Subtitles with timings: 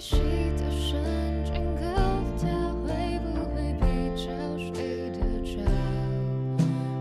[0.00, 0.16] 细
[0.56, 0.98] 的神
[1.44, 1.84] 经，可
[2.40, 2.48] 它
[2.82, 3.84] 会不会比
[4.16, 5.60] 较睡得着？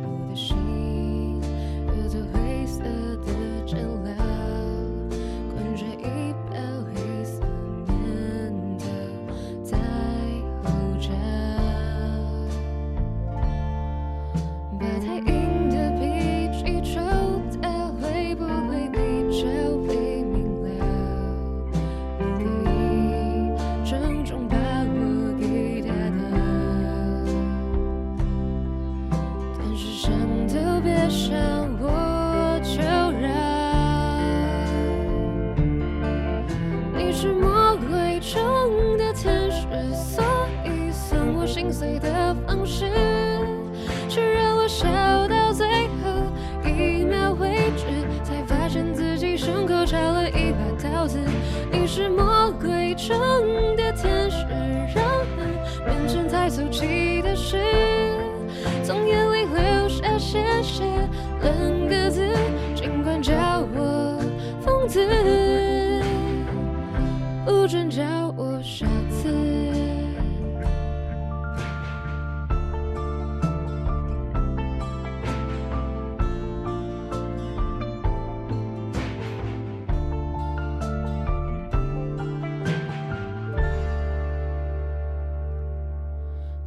[0.03, 1.39] 我的心
[1.87, 3.31] 有座灰色的
[3.65, 4.11] 监牢，
[5.53, 6.03] 关着一
[6.49, 6.53] 包
[6.93, 7.39] 黑色
[7.87, 7.89] 面
[8.77, 8.83] 条
[9.63, 9.77] 在
[10.61, 10.67] 候
[10.99, 11.07] 着。
[14.77, 16.01] 把太硬的脾
[16.51, 16.99] 气抽
[17.61, 17.65] 掉，
[18.01, 18.97] 会不会比
[19.31, 19.47] 较
[19.87, 19.87] 会
[20.25, 20.67] 明了？
[29.81, 30.11] 是想
[30.49, 31.39] 都别想
[31.79, 32.81] 我求
[33.17, 33.29] 饶。
[36.97, 38.37] 你是魔鬼中
[38.97, 40.21] 的天使，所
[40.65, 42.91] 以送我心碎的方式，
[44.09, 44.85] 却让我笑
[45.29, 46.09] 到最后
[46.65, 47.85] 一秒为止，
[48.21, 51.17] 才发现自己胸口插了一把刀子。
[51.71, 53.17] 你是魔鬼中
[53.77, 54.45] 的天使，
[54.93, 55.01] 让
[55.37, 57.55] 人变成太俗气的事，
[67.69, 68.03] 准叫
[68.35, 69.31] 我傻子。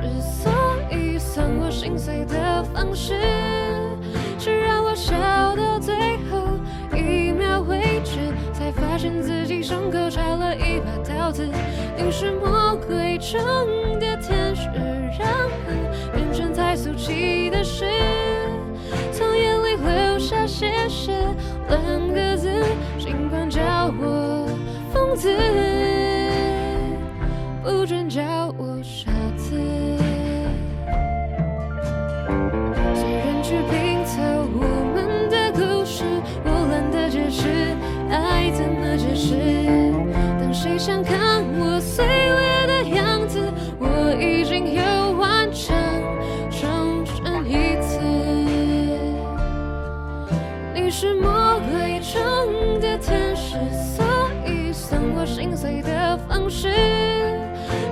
[0.07, 0.53] 之，所
[0.91, 3.15] 以送我心碎的方式，
[4.39, 5.15] 是让我笑
[5.57, 5.95] 到最
[6.31, 6.59] 后
[6.95, 8.19] 一秒为止，
[8.53, 11.49] 才发现自己胸口插了一把刀子。
[11.97, 13.41] 你是魔鬼中
[13.99, 14.69] 的天使，
[15.19, 15.29] 让
[15.67, 17.85] 人变成太俗气的事，
[19.13, 21.13] 从眼里流下谢谢
[21.69, 22.49] 两个字，
[22.99, 23.61] 尽管叫
[24.01, 24.47] 我
[24.93, 25.29] 疯子。
[27.63, 28.23] 不准叫
[28.57, 29.96] 我傻子。
[33.47, 34.21] 去拼凑
[34.59, 36.03] 我们的故事，
[36.45, 37.47] 我懒得解释
[38.11, 39.37] 爱怎么解释。
[40.41, 43.39] 当谁想看我碎裂的样子，
[43.79, 45.77] 我已经有完整
[46.51, 48.01] 重生一次。
[50.75, 53.55] 你是魔鬼中的天使，
[53.95, 54.05] 所
[54.45, 56.73] 以送我心碎的方式，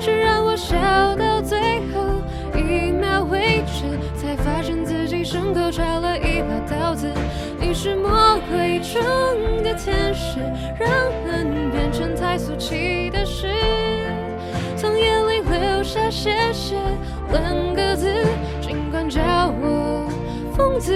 [0.01, 0.75] 是让我笑
[1.15, 2.03] 到最后
[2.57, 3.85] 一秒为止，
[4.17, 7.11] 才发现自己胸口插了一把刀子。
[7.59, 9.03] 你是魔鬼中
[9.63, 10.39] 的天使，
[10.79, 10.89] 让
[11.25, 13.49] 恨变成太俗气的事，
[14.77, 16.77] 从眼里流下谢谢
[17.33, 18.13] 两个字，
[18.61, 19.23] 尽管叫
[19.63, 20.07] 我
[20.55, 20.93] 疯子。